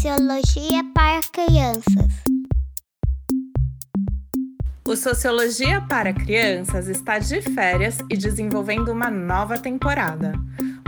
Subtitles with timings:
[0.00, 2.08] Sociologia para Crianças.
[4.88, 10.32] O Sociologia para Crianças está de férias e desenvolvendo uma nova temporada.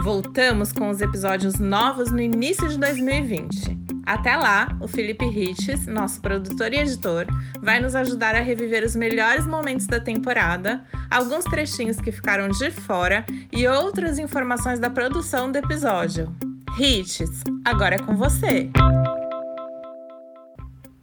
[0.03, 3.79] Voltamos com os episódios novos no início de 2020.
[4.07, 7.27] Até lá, o Felipe Riches, nosso produtor e editor,
[7.61, 12.71] vai nos ajudar a reviver os melhores momentos da temporada, alguns trechinhos que ficaram de
[12.71, 16.35] fora e outras informações da produção do episódio.
[16.79, 18.71] Riches, agora é com você!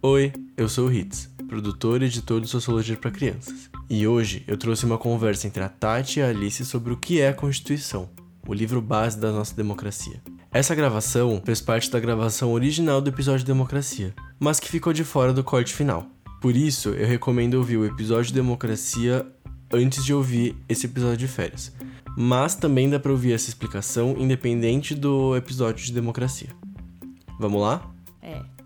[0.02, 3.68] Oi, eu sou o Hits, produtor e editor do Sociologia para Crianças.
[3.90, 7.20] E hoje eu trouxe uma conversa entre a Tati e a Alice sobre o que
[7.20, 8.08] é a Constituição,
[8.48, 10.18] o livro base da nossa democracia.
[10.50, 15.04] Essa gravação fez parte da gravação original do episódio de Democracia, mas que ficou de
[15.04, 16.06] fora do corte final.
[16.40, 19.26] Por isso, eu recomendo ouvir o episódio de Democracia
[19.70, 21.74] antes de ouvir esse episódio de férias.
[22.16, 26.48] Mas também dá para ouvir essa explicação independente do episódio de Democracia.
[27.38, 27.86] Vamos lá?
[28.22, 28.59] É.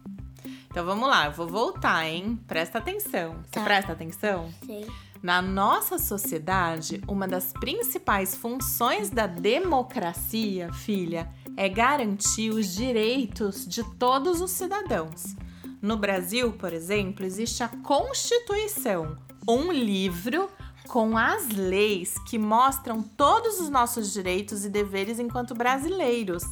[0.75, 2.37] Então vamos lá, eu vou voltar, hein?
[2.49, 3.37] Presta atenção.
[3.45, 3.63] Você Tá.
[3.63, 4.53] presta atenção?
[4.67, 4.85] Sim.
[5.23, 13.85] Na nossa sociedade, uma das principais funções da democracia, filha, é garantir os direitos de
[14.01, 15.37] todos os cidadãos.
[15.81, 19.17] No Brasil, por exemplo, existe a Constituição,
[19.49, 20.51] um livro
[20.89, 26.43] com as leis que mostram todos os nossos direitos e deveres enquanto brasileiros.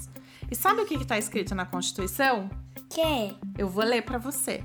[0.49, 2.49] E sabe o que está escrito na Constituição?
[2.93, 3.35] Que?
[3.57, 4.63] Eu vou ler para você.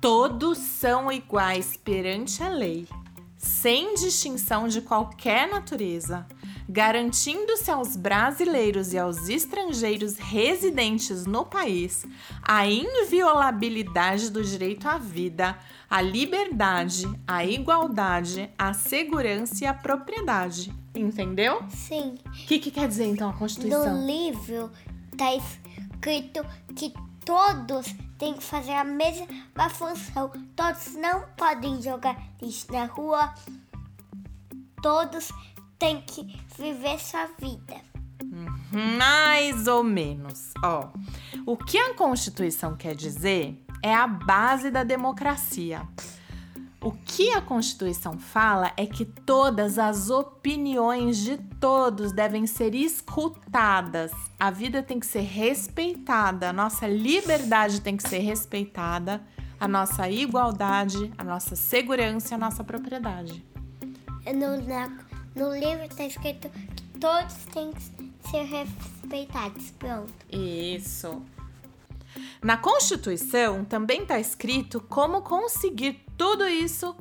[0.00, 2.86] Todos são iguais perante a lei,
[3.36, 6.24] sem distinção de qualquer natureza,
[6.68, 12.06] garantindo-se aos brasileiros e aos estrangeiros residentes no país
[12.42, 15.58] a inviolabilidade do direito à vida,
[15.90, 20.72] à liberdade, à igualdade, à segurança e à propriedade.
[20.94, 21.60] Entendeu?
[21.70, 22.14] Sim.
[22.24, 23.96] O que, que quer dizer então a Constituição?
[23.96, 24.70] No livro
[25.16, 26.92] tá escrito que
[27.28, 30.32] todos têm que fazer a mesma função.
[30.56, 33.34] Todos não podem jogar lixo na rua.
[34.82, 35.30] Todos
[35.78, 37.82] têm que viver sua vida.
[38.96, 40.54] Mais ou menos.
[40.64, 40.88] Ó,
[41.44, 45.86] o que a Constituição quer dizer é a base da democracia.
[46.80, 54.12] O que a Constituição fala é que todas as opiniões de todos devem ser escutadas.
[54.38, 59.20] A vida tem que ser respeitada, a nossa liberdade tem que ser respeitada,
[59.58, 63.44] a nossa igualdade, a nossa segurança e a nossa propriedade.
[64.26, 64.96] No, na-
[65.34, 67.82] no livro tá escrito que todos têm que
[68.30, 69.72] ser respeitados.
[69.72, 70.12] Pronto.
[70.30, 71.20] Isso.
[72.42, 76.96] Na Constituição também está escrito como conseguir tudo isso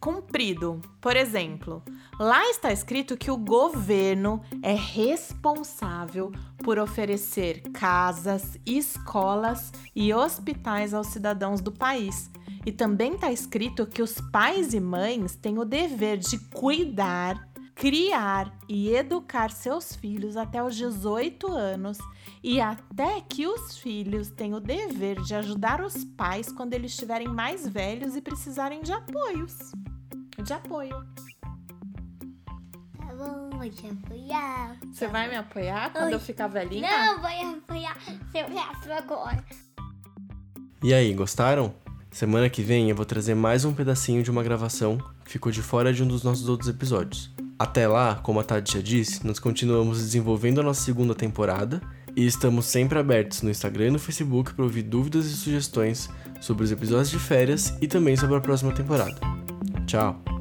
[0.00, 0.80] cumprido.
[1.00, 1.82] Por exemplo,
[2.18, 6.32] lá está escrito que o governo é responsável
[6.62, 12.30] por oferecer casas, escolas e hospitais aos cidadãos do país.
[12.66, 17.47] E também está escrito que os pais e mães têm o dever de cuidar,
[17.78, 21.96] criar e educar seus filhos até os 18 anos
[22.42, 27.28] e até que os filhos têm o dever de ajudar os pais quando eles estiverem
[27.28, 29.56] mais velhos e precisarem de apoios.
[30.42, 31.06] De apoio.
[32.96, 34.76] Tá bom, vou te apoiar.
[34.92, 36.14] Você vai me apoiar quando Ai.
[36.14, 36.90] eu ficar velhinha?
[36.90, 37.96] Não, vou apoiar
[38.32, 39.44] seu braço agora.
[40.82, 41.72] E aí, gostaram?
[42.10, 45.62] Semana que vem eu vou trazer mais um pedacinho de uma gravação que ficou de
[45.62, 47.30] fora de um dos nossos outros episódios.
[47.58, 51.82] Até lá, como a Tati já disse, nós continuamos desenvolvendo a nossa segunda temporada
[52.14, 56.08] e estamos sempre abertos no Instagram e no Facebook para ouvir dúvidas e sugestões
[56.40, 59.16] sobre os episódios de férias e também sobre a próxima temporada.
[59.86, 60.37] Tchau!